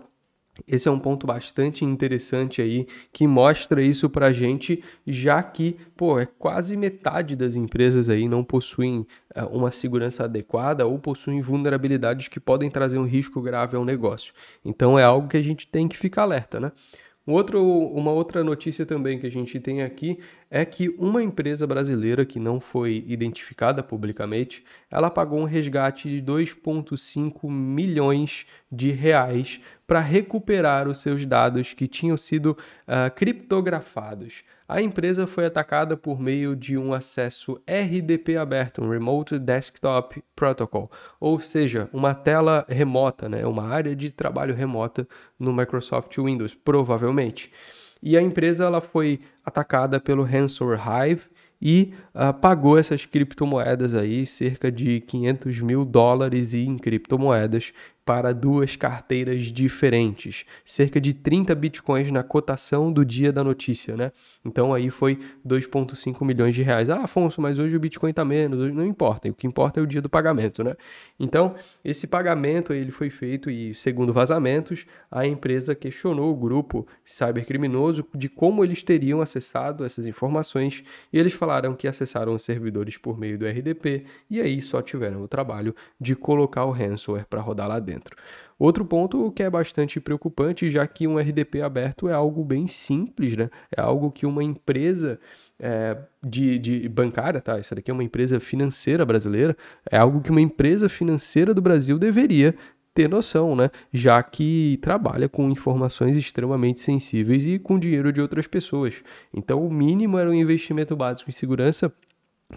Esse 0.68 0.88
é 0.88 0.90
um 0.90 0.98
ponto 0.98 1.26
bastante 1.26 1.84
interessante 1.84 2.62
aí 2.62 2.86
que 3.12 3.26
mostra 3.26 3.82
isso 3.82 4.08
para 4.08 4.32
gente, 4.32 4.82
já 5.06 5.42
que, 5.42 5.76
pô, 5.96 6.18
é 6.18 6.26
quase 6.26 6.76
metade 6.76 7.34
das 7.34 7.56
empresas 7.56 8.08
aí 8.08 8.28
não 8.28 8.44
possuem 8.44 9.06
é, 9.34 9.42
uma 9.44 9.70
segurança 9.70 10.24
adequada 10.24 10.86
ou 10.86 10.98
possuem 10.98 11.40
vulnerabilidades 11.40 12.28
que 12.28 12.38
podem 12.38 12.70
trazer 12.70 12.98
um 12.98 13.06
risco 13.06 13.42
grave 13.42 13.76
ao 13.76 13.84
negócio. 13.84 14.32
Então 14.64 14.98
é 14.98 15.02
algo 15.02 15.28
que 15.28 15.36
a 15.36 15.42
gente 15.42 15.66
tem 15.66 15.88
que 15.88 15.96
ficar 15.96 16.22
alerta, 16.22 16.60
né? 16.60 16.72
Um 17.26 17.32
outro, 17.32 17.62
uma 17.64 18.12
outra 18.12 18.44
notícia 18.44 18.84
também 18.84 19.18
que 19.18 19.26
a 19.26 19.30
gente 19.30 19.58
tem 19.58 19.82
aqui 19.82 20.18
é 20.54 20.64
que 20.64 20.88
uma 21.00 21.20
empresa 21.20 21.66
brasileira 21.66 22.24
que 22.24 22.38
não 22.38 22.60
foi 22.60 23.04
identificada 23.08 23.82
publicamente, 23.82 24.64
ela 24.88 25.10
pagou 25.10 25.40
um 25.40 25.44
resgate 25.44 26.08
de 26.08 26.22
2,5 26.22 27.50
milhões 27.50 28.46
de 28.70 28.92
reais 28.92 29.60
para 29.84 29.98
recuperar 29.98 30.86
os 30.86 30.98
seus 30.98 31.26
dados 31.26 31.74
que 31.74 31.88
tinham 31.88 32.16
sido 32.16 32.56
uh, 32.86 33.12
criptografados. 33.16 34.44
A 34.68 34.80
empresa 34.80 35.26
foi 35.26 35.44
atacada 35.44 35.96
por 35.96 36.20
meio 36.20 36.54
de 36.54 36.78
um 36.78 36.94
acesso 36.94 37.60
RDP 37.66 38.36
aberto, 38.36 38.80
um 38.80 38.88
Remote 38.88 39.40
Desktop 39.40 40.22
Protocol, 40.36 40.88
ou 41.18 41.40
seja, 41.40 41.90
uma 41.92 42.14
tela 42.14 42.64
remota, 42.68 43.28
né, 43.28 43.44
uma 43.44 43.66
área 43.66 43.96
de 43.96 44.08
trabalho 44.08 44.54
remota 44.54 45.04
no 45.36 45.52
Microsoft 45.52 46.16
Windows, 46.16 46.54
provavelmente. 46.54 47.50
E 48.06 48.18
a 48.18 48.20
empresa 48.20 48.64
ela 48.64 48.82
foi 48.82 49.18
atacada 49.42 49.98
pelo 49.98 50.24
ransomware 50.24 50.78
Hive 50.78 51.22
e 51.60 51.94
uh, 52.14 52.34
pagou 52.34 52.76
essas 52.76 53.06
criptomoedas 53.06 53.94
aí, 53.94 54.26
cerca 54.26 54.70
de 54.70 55.00
500 55.00 55.62
mil 55.62 55.86
dólares 55.86 56.52
em 56.52 56.76
criptomoedas, 56.76 57.72
para 58.04 58.34
duas 58.34 58.76
carteiras 58.76 59.44
diferentes, 59.44 60.44
cerca 60.64 61.00
de 61.00 61.14
30 61.14 61.54
bitcoins 61.54 62.10
na 62.10 62.22
cotação 62.22 62.92
do 62.92 63.04
dia 63.04 63.32
da 63.32 63.42
notícia, 63.42 63.96
né? 63.96 64.12
Então 64.44 64.74
aí 64.74 64.90
foi 64.90 65.18
2,5 65.46 66.22
milhões 66.24 66.54
de 66.54 66.62
reais. 66.62 66.90
Ah, 66.90 67.04
Afonso, 67.04 67.40
mas 67.40 67.58
hoje 67.58 67.74
o 67.74 67.80
Bitcoin 67.80 68.10
está 68.10 68.24
menos, 68.24 68.72
não 68.74 68.84
importa, 68.84 69.28
o 69.28 69.34
que 69.34 69.46
importa 69.46 69.80
é 69.80 69.82
o 69.82 69.86
dia 69.86 70.02
do 70.02 70.08
pagamento, 70.08 70.62
né? 70.62 70.74
Então, 71.18 71.54
esse 71.82 72.06
pagamento 72.06 72.74
ele 72.74 72.90
foi 72.90 73.08
feito 73.08 73.50
e, 73.50 73.74
segundo 73.74 74.12
vazamentos, 74.12 74.84
a 75.10 75.26
empresa 75.26 75.74
questionou 75.74 76.30
o 76.30 76.36
grupo 76.36 76.86
cybercriminoso 77.04 78.04
de 78.14 78.28
como 78.28 78.62
eles 78.62 78.82
teriam 78.82 79.22
acessado 79.22 79.84
essas 79.84 80.06
informações 80.06 80.84
e 81.12 81.18
eles 81.18 81.32
falaram 81.32 81.74
que 81.74 81.88
acessaram 81.88 82.34
os 82.34 82.42
servidores 82.42 82.98
por 82.98 83.18
meio 83.18 83.38
do 83.38 83.46
RDP 83.46 84.04
e 84.28 84.40
aí 84.40 84.60
só 84.60 84.82
tiveram 84.82 85.22
o 85.22 85.28
trabalho 85.28 85.74
de 85.98 86.14
colocar 86.14 86.64
o 86.64 86.70
ransomware 86.70 87.26
para 87.26 87.40
rodar 87.40 87.68
lá 87.68 87.78
dentro 87.78 87.93
dentro. 87.94 88.16
Outro 88.58 88.84
ponto 88.84 89.32
que 89.32 89.42
é 89.42 89.50
bastante 89.50 90.00
preocupante, 90.00 90.68
já 90.68 90.86
que 90.86 91.06
um 91.06 91.18
RDP 91.18 91.60
aberto 91.60 92.08
é 92.08 92.12
algo 92.12 92.44
bem 92.44 92.68
simples, 92.68 93.36
né? 93.36 93.50
É 93.76 93.80
algo 93.80 94.10
que 94.10 94.26
uma 94.26 94.44
empresa 94.44 95.18
é, 95.58 95.96
de, 96.22 96.58
de 96.58 96.88
bancária, 96.88 97.40
tá? 97.40 97.58
Isso 97.58 97.74
daqui 97.74 97.90
é 97.90 97.94
uma 97.94 98.04
empresa 98.04 98.38
financeira 98.38 99.04
brasileira, 99.04 99.56
é 99.90 99.96
algo 99.96 100.20
que 100.20 100.30
uma 100.30 100.40
empresa 100.40 100.88
financeira 100.88 101.52
do 101.52 101.60
Brasil 101.60 101.98
deveria 101.98 102.54
ter 102.94 103.08
noção, 103.08 103.56
né? 103.56 103.70
Já 103.92 104.22
que 104.22 104.78
trabalha 104.80 105.28
com 105.28 105.50
informações 105.50 106.16
extremamente 106.16 106.80
sensíveis 106.80 107.44
e 107.44 107.58
com 107.58 107.76
dinheiro 107.76 108.12
de 108.12 108.20
outras 108.20 108.46
pessoas. 108.46 108.94
Então, 109.32 109.66
o 109.66 109.72
mínimo 109.72 110.16
era 110.16 110.30
um 110.30 110.34
investimento 110.34 110.94
básico 110.94 111.28
em 111.28 111.32
segurança 111.32 111.92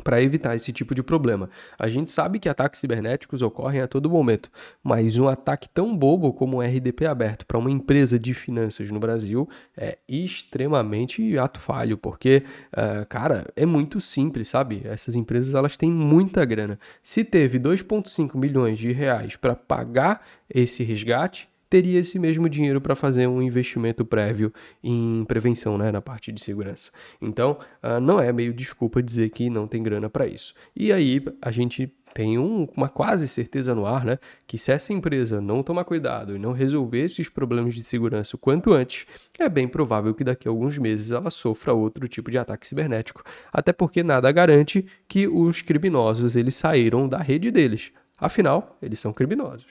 para 0.03 0.21
evitar 0.21 0.55
esse 0.55 0.71
tipo 0.71 0.93
de 0.93 1.03
problema. 1.03 1.49
A 1.77 1.87
gente 1.87 2.11
sabe 2.11 2.39
que 2.39 2.49
ataques 2.49 2.79
cibernéticos 2.79 3.41
ocorrem 3.41 3.81
a 3.81 3.87
todo 3.87 4.09
momento, 4.09 4.49
mas 4.83 5.17
um 5.17 5.27
ataque 5.27 5.67
tão 5.69 5.95
bobo 5.95 6.33
como 6.33 6.57
um 6.57 6.61
RDP 6.61 7.05
aberto 7.05 7.45
para 7.45 7.57
uma 7.57 7.71
empresa 7.71 8.17
de 8.17 8.33
finanças 8.33 8.89
no 8.91 8.99
Brasil 8.99 9.47
é 9.75 9.97
extremamente 10.07 11.37
ato 11.37 11.59
falho, 11.59 11.97
porque, 11.97 12.43
uh, 12.73 13.05
cara, 13.07 13.47
é 13.55 13.65
muito 13.65 13.99
simples, 13.99 14.49
sabe? 14.49 14.81
Essas 14.85 15.15
empresas 15.15 15.53
elas 15.53 15.77
têm 15.77 15.91
muita 15.91 16.45
grana. 16.45 16.79
Se 17.03 17.23
teve 17.23 17.59
2,5 17.59 18.35
milhões 18.37 18.79
de 18.79 18.91
reais 18.91 19.35
para 19.35 19.55
pagar 19.55 20.25
esse 20.49 20.83
resgate, 20.83 21.49
teria 21.69 21.99
esse 21.99 22.17
mesmo 22.19 22.49
dinheiro 22.49 22.79
para 22.79 22.95
fazer 22.95 23.27
um 23.27 23.41
investimento 23.41 24.05
prévio 24.05 24.53
em 24.83 25.25
prevenção, 25.25 25.77
né, 25.77 25.91
na 25.91 26.01
parte 26.01 26.31
de 26.31 26.41
segurança. 26.41 26.91
Então, 27.21 27.59
uh, 27.83 27.99
não 27.99 28.19
é 28.19 28.31
meio 28.31 28.53
desculpa 28.53 29.01
dizer 29.01 29.29
que 29.29 29.49
não 29.49 29.67
tem 29.67 29.83
grana 29.83 30.09
para 30.09 30.27
isso. 30.27 30.53
E 30.75 30.91
aí 30.91 31.23
a 31.41 31.51
gente 31.51 31.91
tem 32.13 32.39
um, 32.39 32.67
uma 32.75 32.89
quase 32.89 33.27
certeza 33.27 33.75
no 33.75 33.85
ar, 33.85 34.03
né, 34.03 34.17
que 34.47 34.57
se 34.57 34.71
essa 34.71 34.91
empresa 34.91 35.39
não 35.39 35.61
tomar 35.61 35.83
cuidado 35.83 36.35
e 36.35 36.39
não 36.39 36.51
resolver 36.51 37.01
esses 37.01 37.29
problemas 37.29 37.75
de 37.75 37.83
segurança 37.83 38.35
o 38.35 38.39
quanto 38.39 38.73
antes, 38.73 39.05
é 39.37 39.47
bem 39.47 39.67
provável 39.67 40.13
que 40.15 40.23
daqui 40.23 40.47
a 40.47 40.51
alguns 40.51 40.77
meses 40.77 41.11
ela 41.11 41.29
sofra 41.29 41.73
outro 41.73 42.07
tipo 42.07 42.31
de 42.31 42.37
ataque 42.37 42.65
cibernético, 42.65 43.23
até 43.53 43.71
porque 43.71 44.01
nada 44.01 44.31
garante 44.31 44.85
que 45.07 45.27
os 45.27 45.61
criminosos 45.61 46.35
eles 46.35 46.55
saíram 46.55 47.07
da 47.07 47.19
rede 47.19 47.51
deles. 47.51 47.91
Afinal, 48.17 48.77
eles 48.81 48.99
são 48.99 49.13
criminosos. 49.13 49.67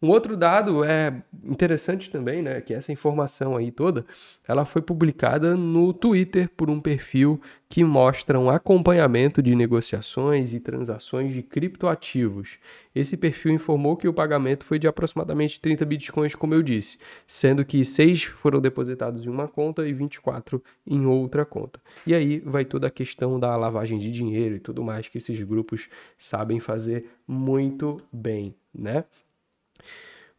Um 0.00 0.10
outro 0.10 0.36
dado 0.36 0.84
é 0.84 1.22
interessante 1.42 2.08
também, 2.08 2.40
né, 2.40 2.60
que 2.60 2.72
essa 2.72 2.92
informação 2.92 3.56
aí 3.56 3.72
toda, 3.72 4.06
ela 4.46 4.64
foi 4.64 4.80
publicada 4.80 5.56
no 5.56 5.92
Twitter 5.92 6.48
por 6.56 6.70
um 6.70 6.80
perfil 6.80 7.40
que 7.68 7.82
mostra 7.82 8.38
um 8.38 8.48
acompanhamento 8.48 9.42
de 9.42 9.56
negociações 9.56 10.54
e 10.54 10.60
transações 10.60 11.32
de 11.32 11.42
criptoativos. 11.42 12.58
Esse 12.94 13.16
perfil 13.16 13.52
informou 13.52 13.96
que 13.96 14.06
o 14.06 14.12
pagamento 14.14 14.64
foi 14.64 14.78
de 14.78 14.86
aproximadamente 14.86 15.60
30 15.60 15.84
bitcoins, 15.84 16.34
como 16.36 16.54
eu 16.54 16.62
disse, 16.62 16.96
sendo 17.26 17.64
que 17.64 17.84
6 17.84 18.22
foram 18.22 18.60
depositados 18.60 19.26
em 19.26 19.28
uma 19.28 19.48
conta 19.48 19.86
e 19.86 19.92
24 19.92 20.62
em 20.86 21.06
outra 21.06 21.44
conta. 21.44 21.80
E 22.06 22.14
aí 22.14 22.38
vai 22.38 22.64
toda 22.64 22.86
a 22.86 22.90
questão 22.90 23.38
da 23.38 23.54
lavagem 23.56 23.98
de 23.98 24.12
dinheiro 24.12 24.54
e 24.54 24.60
tudo 24.60 24.82
mais 24.82 25.08
que 25.08 25.18
esses 25.18 25.42
grupos 25.42 25.88
sabem 26.16 26.60
fazer 26.60 27.10
muito 27.26 28.00
bem, 28.12 28.54
né? 28.72 29.04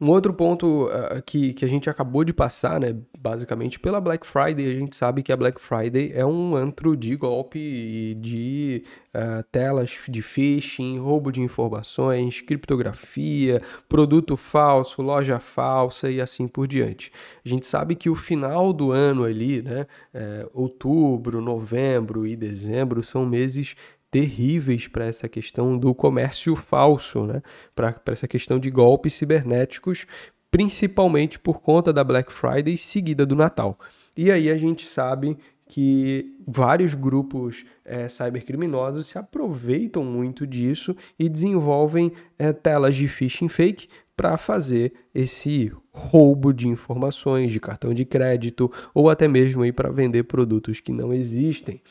Um 0.01 0.07
outro 0.11 0.33
ponto 0.33 0.85
uh, 0.85 1.21
que, 1.25 1.53
que 1.53 1.65
a 1.65 1.67
gente 1.67 1.89
acabou 1.89 2.23
de 2.23 2.31
passar, 2.31 2.79
né, 2.79 2.95
basicamente 3.17 3.77
pela 3.77 3.99
Black 3.99 4.25
Friday, 4.25 4.65
a 4.65 4.79
gente 4.79 4.95
sabe 4.95 5.21
que 5.21 5.29
a 5.29 5.35
Black 5.35 5.59
Friday 5.59 6.13
é 6.13 6.25
um 6.25 6.55
antro 6.55 6.95
de 6.95 7.17
golpe 7.17 8.15
de 8.15 8.85
uh, 9.13 9.43
telas 9.51 9.99
de 10.07 10.21
phishing, 10.21 10.97
roubo 10.99 11.33
de 11.33 11.41
informações, 11.41 12.39
criptografia, 12.39 13.61
produto 13.89 14.37
falso, 14.37 15.01
loja 15.01 15.37
falsa 15.37 16.09
e 16.09 16.21
assim 16.21 16.47
por 16.47 16.65
diante. 16.65 17.11
A 17.45 17.49
gente 17.49 17.65
sabe 17.65 17.93
que 17.93 18.09
o 18.09 18.15
final 18.15 18.71
do 18.71 18.93
ano 18.93 19.25
ali, 19.25 19.61
né, 19.61 19.85
é, 20.13 20.47
outubro, 20.53 21.41
novembro 21.41 22.25
e 22.25 22.37
dezembro 22.37 23.03
são 23.03 23.25
meses 23.25 23.75
terríveis 24.11 24.87
para 24.87 25.05
essa 25.05 25.27
questão 25.27 25.77
do 25.77 25.93
comércio 25.93 26.55
falso, 26.55 27.25
né? 27.25 27.41
para 27.75 27.95
essa 28.07 28.27
questão 28.27 28.59
de 28.59 28.69
golpes 28.69 29.13
cibernéticos, 29.13 30.05
principalmente 30.51 31.37
por 31.37 31.61
conta 31.61 31.93
da 31.93 32.03
Black 32.03 32.31
Friday 32.31 32.77
seguida 32.77 33.25
do 33.25 33.35
Natal. 33.35 33.77
E 34.17 34.31
aí 34.31 34.49
a 34.49 34.57
gente 34.57 34.87
sabe 34.87 35.37
que 35.69 36.35
vários 36.47 36.95
grupos 36.95 37.63
é, 37.85 38.09
cybercriminosos 38.09 39.07
se 39.07 39.19
aproveitam 39.19 40.03
muito 40.03 40.47
disso 40.47 40.95
e 41.17 41.29
desenvolvem 41.29 42.11
é, 42.39 42.51
telas 42.51 42.95
de 42.95 43.07
phishing 43.07 43.47
fake 43.47 43.87
para 44.17 44.35
fazer 44.37 44.91
esse 45.13 45.71
roubo 45.93 46.51
de 46.51 46.67
informações 46.67 47.51
de 47.51 47.59
cartão 47.59 47.93
de 47.93 48.03
crédito 48.03 48.69
ou 48.93 49.09
até 49.09 49.27
mesmo 49.27 49.71
para 49.71 49.91
vender 49.91 50.23
produtos 50.23 50.81
que 50.81 50.91
não 50.91 51.13
existem. 51.13 51.81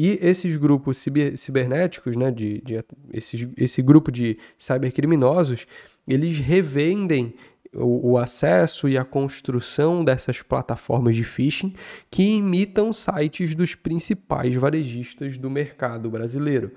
E 0.00 0.16
esses 0.22 0.56
grupos 0.56 0.96
ciber, 0.98 1.36
cibernéticos, 1.36 2.14
né, 2.14 2.30
de, 2.30 2.60
de 2.60 2.84
esse, 3.12 3.50
esse 3.56 3.82
grupo 3.82 4.12
de 4.12 4.38
cybercriminosos, 4.56 5.66
eles 6.06 6.38
revendem 6.38 7.34
o, 7.74 8.12
o, 8.12 8.16
acesso 8.16 8.88
e 8.88 8.96
a 8.96 9.04
construção 9.04 10.04
dessas 10.04 10.40
plataformas 10.40 11.16
de 11.16 11.24
phishing 11.24 11.74
que 12.08 12.36
imitam 12.36 12.92
sites 12.92 13.56
dos 13.56 13.74
principais 13.74 14.54
varejistas 14.54 15.36
do 15.36 15.50
mercado 15.50 16.08
brasileiro. 16.08 16.70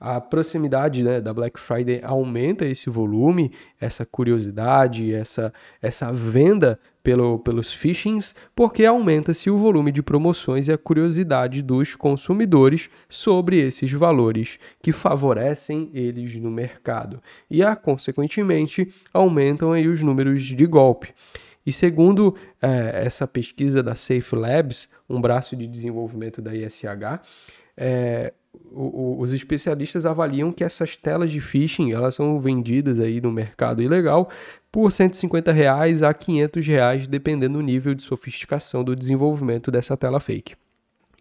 A 0.00 0.20
proximidade 0.20 1.02
né, 1.02 1.20
da 1.20 1.34
Black 1.34 1.58
Friday 1.58 2.00
aumenta 2.04 2.64
esse 2.64 2.88
volume, 2.88 3.52
essa 3.80 4.06
curiosidade, 4.06 5.12
essa, 5.12 5.52
essa 5.82 6.12
venda 6.12 6.78
pelo, 7.02 7.38
pelos 7.38 7.72
phishings, 7.72 8.34
porque 8.54 8.84
aumenta-se 8.84 9.50
o 9.50 9.56
volume 9.56 9.90
de 9.90 10.02
promoções 10.02 10.68
e 10.68 10.72
a 10.72 10.78
curiosidade 10.78 11.62
dos 11.62 11.94
consumidores 11.94 12.88
sobre 13.08 13.58
esses 13.58 13.90
valores 13.90 14.58
que 14.82 14.92
favorecem 14.92 15.90
eles 15.92 16.36
no 16.36 16.50
mercado. 16.50 17.20
E, 17.50 17.62
a, 17.62 17.74
consequentemente, 17.74 18.92
aumentam 19.12 19.72
aí 19.72 19.88
os 19.88 20.02
números 20.02 20.42
de 20.42 20.66
golpe. 20.66 21.14
E 21.66 21.72
segundo 21.72 22.34
é, 22.62 23.04
essa 23.04 23.26
pesquisa 23.26 23.82
da 23.82 23.94
Safe 23.94 24.34
Labs, 24.34 24.88
um 25.08 25.20
braço 25.20 25.56
de 25.56 25.66
desenvolvimento 25.66 26.40
da 26.40 26.54
ISH, 26.54 26.84
é, 27.76 28.32
o, 28.70 29.20
os 29.20 29.32
especialistas 29.32 30.06
avaliam 30.06 30.52
que 30.52 30.64
essas 30.64 30.96
telas 30.96 31.30
de 31.30 31.40
phishing 31.40 31.92
elas 31.92 32.14
são 32.14 32.40
vendidas 32.40 33.00
aí 33.00 33.20
no 33.20 33.32
mercado 33.32 33.82
ilegal 33.82 34.30
por 34.70 34.92
150 34.92 35.52
reais 35.52 36.02
a 36.02 36.12
500 36.12 36.66
reais, 36.66 37.08
dependendo 37.08 37.58
do 37.58 37.64
nível 37.64 37.94
de 37.94 38.02
sofisticação 38.02 38.84
do 38.84 38.94
desenvolvimento 38.94 39.70
dessa 39.70 39.96
tela 39.96 40.20
fake. 40.20 40.54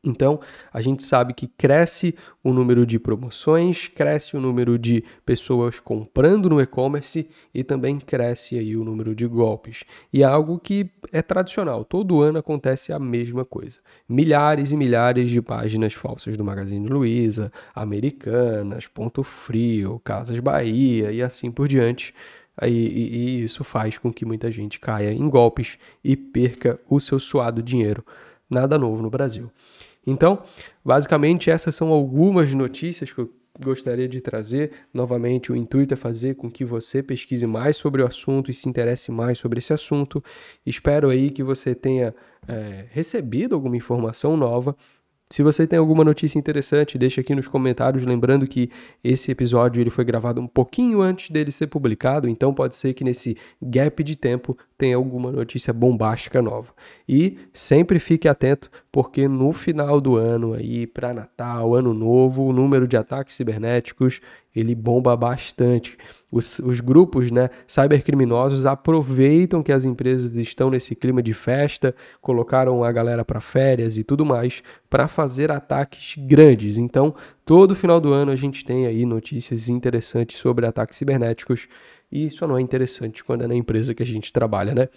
Então, 0.04 0.40
a 0.72 0.82
gente 0.82 1.04
sabe 1.04 1.34
que 1.34 1.48
cresce 1.48 2.16
o 2.44 2.54
número 2.54 2.86
de 2.86 3.00
promoções, 3.00 3.88
cresce 3.88 4.38
o 4.38 4.40
número 4.40 4.78
de 4.78 5.04
pessoas 5.26 5.80
comprando 5.80 6.50
no 6.50 6.62
e-commerce 6.62 7.30
e 7.54 7.64
também 7.64 8.00
cresce 8.00 8.58
aí 8.58 8.78
o 8.78 8.84
número 8.84 9.16
de 9.16 9.26
golpes. 9.26 9.84
E 10.14 10.22
é 10.22 10.26
algo 10.26 10.60
que 10.60 10.90
é 11.12 11.22
tradicional, 11.22 11.84
todo 11.84 12.22
ano 12.22 12.38
acontece 12.38 12.94
a 12.94 13.00
mesma 13.00 13.44
coisa. 13.44 13.80
Milhares 14.08 14.72
e 14.72 14.78
milhares 14.78 15.30
de 15.30 15.42
páginas 15.42 15.94
falsas 15.94 16.38
do 16.38 16.44
Magazine 16.44 16.88
Luiza, 16.88 17.52
Americanas, 17.74 18.88
Ponto 18.88 19.24
Frio, 19.24 20.00
Casas 20.04 20.40
Bahia 20.40 21.12
e 21.12 21.22
assim 21.22 21.52
por 21.52 21.68
diante. 21.68 22.14
E, 22.62 22.68
e, 22.68 23.16
e 23.16 23.44
isso 23.44 23.64
faz 23.64 23.98
com 23.98 24.12
que 24.12 24.26
muita 24.26 24.52
gente 24.52 24.80
caia 24.80 25.12
em 25.12 25.30
golpes 25.30 25.78
e 26.04 26.16
perca 26.16 26.80
o 26.90 27.00
seu 27.00 27.20
suado 27.20 27.62
dinheiro. 27.62 28.04
Nada 28.50 28.78
novo 28.78 29.02
no 29.02 29.10
Brasil. 29.10 29.52
Então, 30.08 30.42
basicamente, 30.84 31.52
essas 31.52 31.76
são 31.76 31.90
algumas 31.90 32.54
notícias 32.54 33.12
que 33.12 33.20
eu 33.20 33.30
gostaria 33.60 34.08
de 34.08 34.22
trazer. 34.22 34.72
Novamente, 34.94 35.52
o 35.52 35.56
intuito 35.56 35.94
é 35.94 35.98
fazer 35.98 36.36
com 36.36 36.50
que 36.50 36.64
você 36.64 37.04
pesquise 37.04 37.46
mais 37.46 37.76
sobre 37.76 38.02
o 38.02 38.08
assunto 38.08 38.50
e 38.50 38.54
se 38.54 38.70
interesse 38.70 39.12
mais 39.12 39.38
sobre 39.38 39.60
esse 39.60 39.74
assunto. 39.74 40.24
Espero 40.66 41.10
aí 41.10 41.30
que 41.30 41.44
você 41.44 41.76
tenha 41.76 42.16
é, 42.48 42.86
recebido 42.92 43.54
alguma 43.54 43.76
informação 43.76 44.38
nova 44.38 44.76
se 45.30 45.44
você 45.44 45.68
tem 45.68 45.78
alguma 45.78 46.06
notícia 46.06 46.40
interessante, 46.40 46.98
deixa 46.98 47.20
aqui 47.20 47.36
nos 47.36 47.48
comentários, 47.50 48.06
lembrando 48.06 48.48
que 48.48 48.70
esse 49.04 49.30
episódio 49.30 49.82
ele 49.82 49.90
foi 49.90 50.06
gravado 50.06 50.40
um 50.40 50.48
pouquinho 50.48 51.02
antes 51.02 51.30
dele 51.30 51.52
ser 51.52 51.68
publicado, 51.68 52.30
então 52.30 52.54
pode 52.54 52.76
ser 52.76 52.94
que 52.94 53.04
nesse 53.04 53.36
gap 53.62 54.02
de 54.04 54.16
tempo 54.16 54.58
tenha 54.78 54.96
alguma 54.96 55.30
notícia 55.30 55.74
bombástica 55.74 56.42
nova. 56.42 56.74
E 57.10 57.38
sempre 57.52 58.00
fique 58.00 58.28
atento, 58.28 58.72
porque 58.90 59.28
no 59.28 59.52
final 59.52 60.00
do 60.00 60.16
ano 60.16 60.54
aí 60.54 60.88
para 60.88 61.14
Natal, 61.14 61.76
Ano 61.76 61.94
Novo, 61.94 62.44
o 62.46 62.54
número 62.54 62.88
de 62.88 62.96
ataques 62.96 63.36
cibernéticos 63.36 64.22
ele 64.60 64.74
bomba 64.74 65.16
bastante. 65.16 65.98
Os, 66.30 66.60
os, 66.60 66.82
grupos 66.82 67.32
né, 67.32 67.50
cybercriminosos 67.66 68.66
aproveitam 68.66 69.64
que 69.64 69.72
as 69.72 69.86
empresas 69.86 70.36
estão 70.36 70.70
nesse 70.70 70.94
clima 70.94 71.24
de 71.24 71.34
festa, 71.34 71.96
colocaram 72.20 72.84
a 72.84 72.92
galera 72.92 73.24
para 73.24 73.40
férias 73.40 73.98
e 73.98 74.04
tudo 74.04 74.26
mais, 74.26 74.62
para 74.90 75.08
fazer 75.08 75.52
ataques 75.52 76.16
grandes. 76.18 76.78
Então, 76.78 77.16
todo 77.46 77.76
final 77.76 78.02
do 78.02 78.12
ano 78.12 78.32
a 78.32 78.36
gente 78.36 78.66
tem 78.66 78.86
aí 78.86 79.06
notícias 79.06 79.70
interessantes 79.70 80.38
sobre 80.38 80.66
ataques 80.66 80.98
cibernéticos. 80.98 81.68
E 82.12 82.26
isso 82.26 82.48
não 82.48 82.58
é 82.58 82.62
interessante 82.62 83.24
quando 83.24 83.44
é 83.44 83.48
na 83.48 83.56
empresa 83.56 83.94
que 83.94 84.02
a 84.02 84.06
gente 84.06 84.32
trabalha, 84.32 84.74
né? 84.74 84.88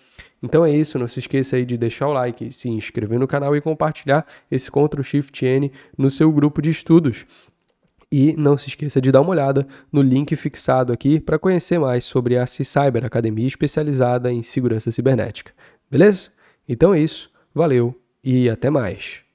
Então 0.43 0.65
é 0.65 0.71
isso, 0.71 0.99
não 0.99 1.09
se 1.09 1.19
esqueça 1.19 1.57
aí 1.57 1.65
de 1.65 1.77
deixar 1.77 2.07
o 2.07 2.13
like, 2.13 2.53
se 2.53 2.69
inscrever 2.69 3.19
no 3.19 3.27
canal 3.27 3.55
e 3.57 3.61
compartilhar 3.61 4.25
esse 4.51 4.71
Ctrl 4.71 5.03
Shift 5.03 5.45
N 5.45 5.73
no 5.99 6.09
seu 6.09 6.31
grupo 6.33 6.63
de 6.63 6.71
estudos. 6.71 7.27
E 8.13 8.35
não 8.37 8.59
se 8.59 8.69
esqueça 8.69 9.01
de 9.01 9.13
dar 9.13 9.21
uma 9.21 9.31
olhada 9.31 9.67
no 9.93 10.03
link 10.03 10.35
fixado 10.35 10.93
aqui 10.93 11.21
para 11.21 11.39
conhecer 11.39 11.79
mais 11.79 12.05
sobre 12.05 12.37
a 12.37 12.47
C-Cyber, 12.47 13.05
academia 13.05 13.47
especializada 13.47 14.33
em 14.33 14.43
segurança 14.43 14.91
cibernética. 14.91 15.53
Beleza? 15.89 16.31
Então 16.69 16.93
é 16.93 17.01
isso, 17.01 17.31
valeu 17.55 17.95
e 18.23 18.51
até 18.51 18.69
mais. 18.69 19.30